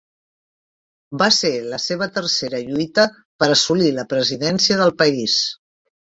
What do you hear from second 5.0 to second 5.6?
país.